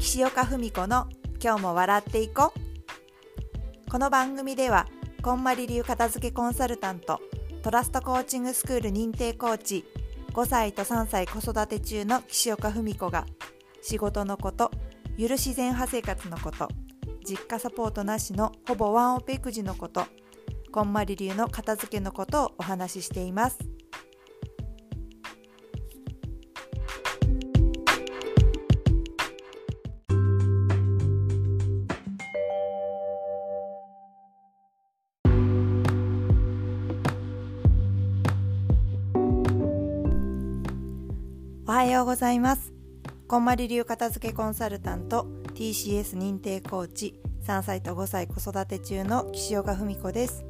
[0.00, 1.08] 岸岡文子の
[1.44, 3.90] 今日も笑っていこう。
[3.90, 4.86] この番組では
[5.20, 7.20] こんまり流片付けコンサルタント
[7.62, 9.84] トラストコーチングスクール認定コーチ
[10.32, 13.26] 5歳と3歳子育て中の岸岡文子が
[13.82, 14.70] 仕事のこと
[15.18, 16.68] ゆる自然派生活のこと
[17.22, 20.06] 実家サポートなしのほぼワンオペ育児のこと
[20.72, 23.69] こんまり流の片付けのことをお話ししています。
[41.70, 42.72] おはようございます。
[43.28, 50.44] こんまり流片付けコンサルタント TCS 認定コーチ3歳と5歳子育て中の岸岡文子です。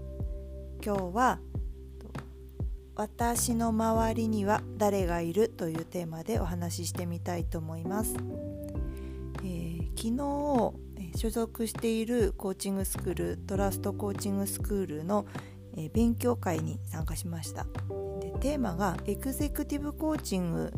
[0.83, 1.38] 今日は
[2.95, 8.16] 私の周りには誰がいるというテーマでお話ししてみたいと思います、
[9.44, 15.27] えー、昨日所属しているコーチングスクールトラストコーチングスクールの
[15.92, 17.66] 勉強会に参加しました。
[18.20, 20.72] でテーマがエグゼクティブコーチング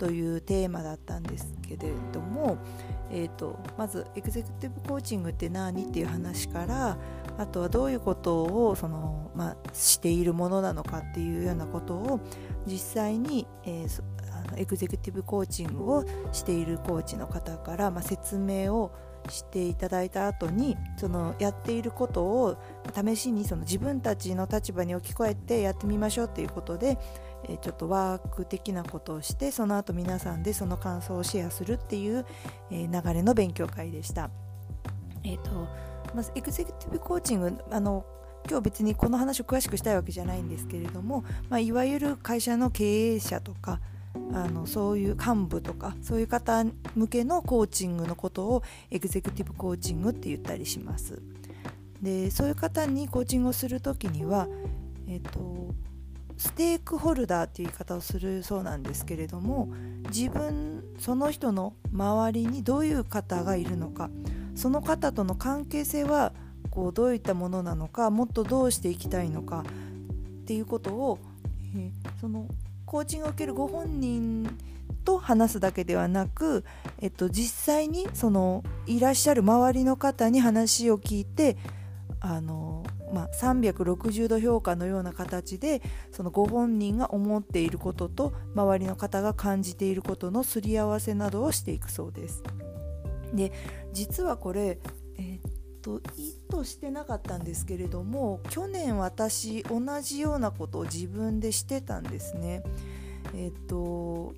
[0.00, 2.56] というテーマだったんですけれども、
[3.10, 6.96] えーと、まずエグゼクティブコーチングって何っていう話から
[7.36, 12.20] あとはどういうことをその、まあ、しているものなのかっていうようなことを
[12.66, 18.90] 実際に、えー、あのエグゼクティブコーチングをしているコーチの方から、まあ、説明を
[19.28, 22.56] していただいた後にそのやっていることを
[22.94, 26.98] 試しにその自分たちの立場に置き換えてやってみましょうっていうことで
[27.48, 32.26] えちょっとワーク的なことをしてその後皆さんでその感想をシェアするっていう、
[32.70, 34.30] え流れの勉強会でした。
[35.24, 38.04] えーとまずエグゼクティブコーチングあの
[38.48, 43.80] 今日別にこの話を詳しくしたいわけじゃないんですけれども、まあ、いわゆる会社の経営者とか
[44.32, 46.64] あのそういう幹部とかそういう方
[46.96, 51.22] 向けのコーチングのことをエグゼクティブコーチングって言ったりします
[52.02, 54.48] でそういう方にコーチングをする時には、
[55.06, 55.74] えーと
[56.40, 59.68] ステークホルダーっていう言い方をするそうなんですけれども
[60.08, 64.08] 自分その人の周りにどういう方がいるのか
[64.54, 66.32] その方との関係性は
[66.70, 69.64] こうどういったものなのかもっとどうしていきたいのか
[70.42, 71.18] っていうことを、
[71.76, 71.90] え、
[72.22, 72.48] その
[72.86, 74.48] コーチングを受けるご本人
[75.04, 76.64] と話すだけではなく、
[77.02, 81.58] えっと、実際にそのいらっしゃる周りの方に話を聞いて
[82.18, 82.69] あの
[83.12, 85.82] まあ、360度評価のような形で
[86.12, 92.42] そのご本人が思っていることと周りの方が感じていることのすり合わせなどをしていくそうです。
[93.34, 93.52] で
[93.92, 94.78] 実はこれ、
[95.16, 95.40] えー、っ
[95.82, 102.62] と意図してなかったんですけれども去年私同じようなことを自分でしてたんですね。
[103.34, 104.34] え、っと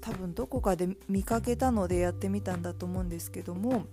[0.00, 3.86] 多分どこかで見かけたのでやってみたんだと思うんですけども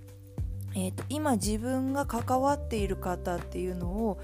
[0.75, 4.19] えーと、今自分が関わっている方っていうのを、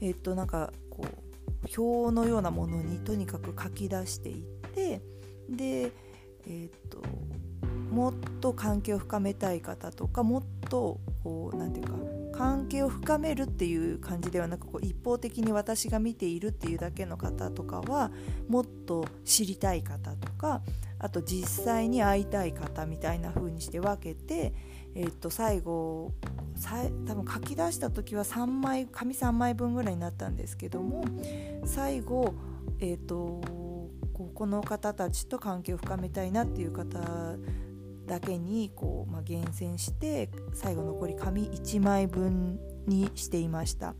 [0.00, 4.44] えーと、なんかこう表のようなものにとにかく書き出していっ
[4.74, 5.02] て
[5.50, 5.92] で、
[6.46, 7.02] えーと、
[7.90, 11.94] もっと関係を深めたい方とかもっとこうなんていうか
[12.38, 18.12] 関係を深めるっていう感じではなくこう一方的に私が見ているっていうだけの方とかは
[18.48, 20.62] もっと知りたい方とか
[21.00, 24.54] あと実際に会いたい方みたいな風にして分けて
[24.98, 26.12] えー、と最後
[27.06, 31.04] 多分書き出した時は3枚紙3枚分ぐらいになったんですけども
[31.64, 32.34] 最後、
[32.80, 33.40] えーと、
[34.34, 36.98] この方たちと関係を深めたいなっていう方
[38.06, 42.58] だけにこう、まあ、厳選して最後残り紙1枚分
[42.88, 43.94] にしていました。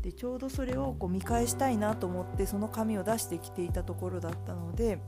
[0.00, 4.98] でちょうどそれをこう見返したいなと思ってその紙を出してきていたところだったので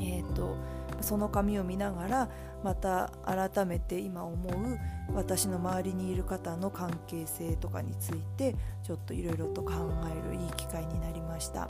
[0.00, 0.56] え、ー、と
[1.00, 2.28] その紙を見ながら
[2.62, 4.78] また改めて今思う
[5.14, 9.72] 私の周りにいる方の関係性とかについてちょっといろいろと考
[10.10, 11.68] えるいい機会になりました。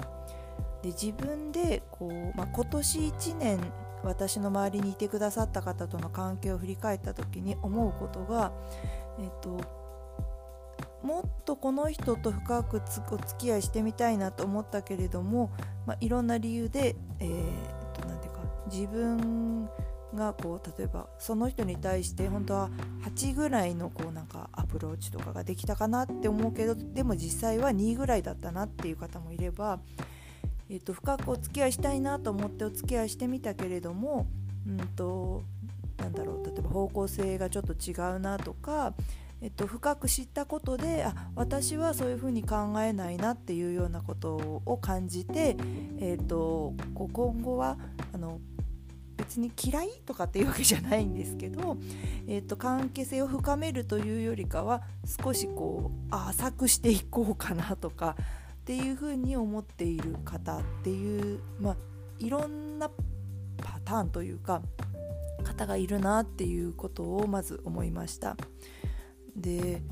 [0.82, 3.58] で自分でこう、まあ、今年1年
[4.04, 8.52] 私の周りにいてくださった方との関係を振り返った時に思うことが、
[9.18, 9.60] えっと、
[11.02, 15.50] もっとこの人と深くお付き合いしてみたいなと思ったけれども、
[15.86, 17.83] まあ、いろんな理由で、えー
[18.74, 19.68] 自分
[20.14, 22.70] がこう例えばその人に対して本当は
[23.04, 29.78] 8ぐらいのこうなんかアプローチとかができたかなって思うけどでも実際は2ぐらいだったなっていう方もいれば、
[30.68, 34.26] えー、と深くお付き合いしたいなと思ってお付き合いしてみたけれども、
[34.66, 35.44] うんと
[35.98, 38.94] なんだろう例えば方向性がちょっと違うなとか、
[39.40, 45.56] えっと、深く知ったことであ私はそういうふうに考えないなっていうようなことを感じて、
[46.00, 47.78] えっと、今後は
[48.12, 48.40] あの
[49.24, 51.78] 別に嫌いとかっていうわけじゃないんですけど、
[52.28, 54.82] えーと、関係性を深めるというよりかは
[55.22, 61.76] 少しこう浅くしていこうかなとかっていうふうに思っている方っていう、まあ、
[62.18, 62.90] いろんな
[63.58, 64.60] パターンというか
[65.42, 68.36] 方がいるなっていうことをまず思いました。
[69.36, 69.82] で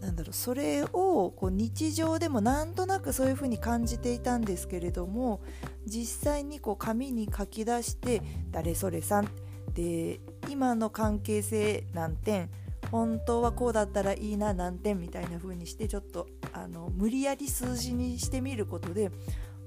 [0.00, 5.40] なんだろうそれをこう日常でもなんとなくそういうふうに感じていたんですけれども
[5.88, 9.28] 実際にこう紙に書き出して「誰それさん」
[9.72, 12.50] で今の関係性何点
[12.90, 19.10] 本当はこうだったらいいな何点みたいな風にしてちょっとあの無理やり数字にしてみることで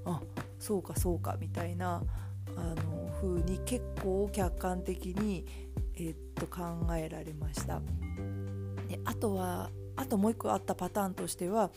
[0.04, 0.20] あ
[0.58, 2.02] そうかそうかみたいな
[2.56, 5.46] あの風に結構客観的に、
[5.94, 6.62] え、っと考
[6.96, 7.80] えられました。
[8.88, 11.70] であとはあともう一個あったパターンとしては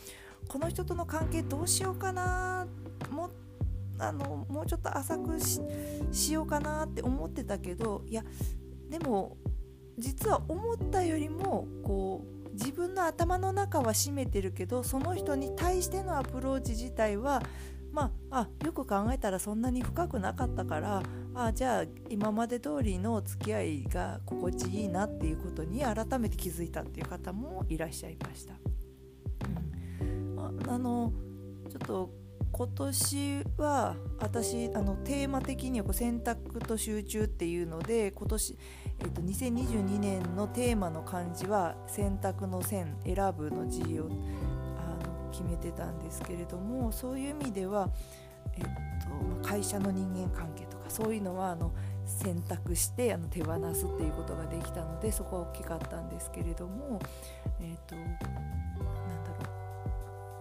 [0.48, 2.85] この人との関係どうしようかなも
[3.98, 5.38] あのもうちょっと浅く
[6.12, 8.22] しようかなって思ってたけどいや
[8.90, 9.36] でも
[9.98, 17.42] 実は思ったよりもこう自分の頭の中は閉めてるけどその人に対してのアプローチ自体は
[17.96, 21.02] まあ、あよく考えたらそんなに深くなかったから
[21.34, 28.52] あじゃあ今まで通りの付き合いが心地いいなっていうことに改めて気づいたっていう方もいらっしゃいました。
[30.02, 31.10] うん、ああの
[31.70, 32.10] ちょっと
[32.52, 38.58] 今年は私あのテーマ的にはこう選択と集中っていうので今年、
[39.00, 44.08] えっと、2022年のテーマの漢字は選択の選選ぶの字を
[45.36, 47.90] 決めてたんですけれどもそういう意味では、
[48.56, 48.64] えっ
[49.42, 51.74] と、会社の人間関係とかそういうのはあの
[52.06, 57.00] 選択してあの手放すっていうことができたのでそこは大きかったんですけれども、
[57.60, 57.96] えっと、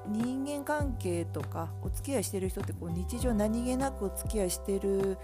[0.08, 5.18] 人間関係とかお付き合いしてる人ってこう日常何気なくお付き合いしてる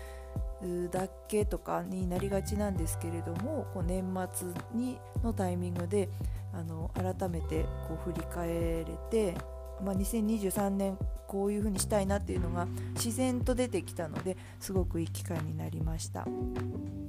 [0.92, 6.10] だけとかになりがちなんですけれどもこう年末にのタイミングで
[6.54, 9.36] あの改めてこう振り返れて
[9.84, 10.98] まあ、2023年
[11.32, 16.28] こういう風にしたいなっていうのが自然と出てきたのですごくいい機会になりました、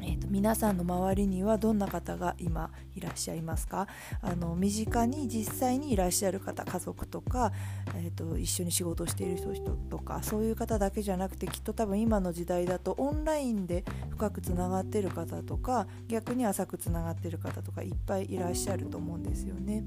[0.00, 3.88] えーと、皆さんの周りにはどんな方が今いらっしゃいますか？
[4.20, 7.52] あの身近に実際にいらっしゃる方家族とか、
[7.96, 19.82] えーと、一緒に仕事をしている人とかそういう方だけじゃなくてきっと多分今の時代だとオンラインで深くつながってる方とか逆に浅くつながってる方とかいっぱいいらっしゃると思うんですよね。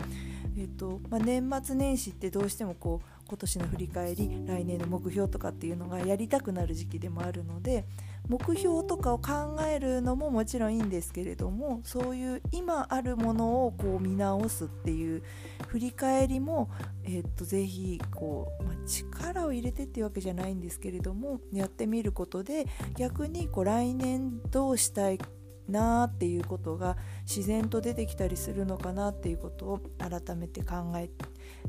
[0.58, 7.86] えーとまあ、年末年始ってどうしてもこう今年の振り返り来年の目標とかっていうのがやりたくなる時期でもあるので
[8.28, 15.24] 目標とかを考えるのももちろんいいんですけれどもそういう今あるものをこう見直すっていう
[15.68, 16.70] 振り返りも、
[17.04, 25.20] えー、っとぜひこう、まあ、力を入れてっていうわけじゃないんですけれどもやってみることで逆にこう来年どうしたい
[25.68, 31.10] なっていうことが自然と出てきたりするのかなっていうことを改めて考え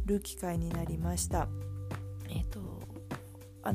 [0.05, 1.49] る機会になりました。
[2.29, 2.61] えーと、
[3.63, 3.73] あ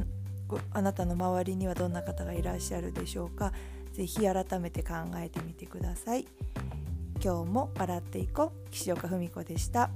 [0.73, 3.53] あなたの周りにはどんな方がいらっしゃるでしょうか？
[3.93, 6.27] 是非改めて考えてみてください。
[7.23, 9.91] 今日も笑っていこう岸岡文子でした。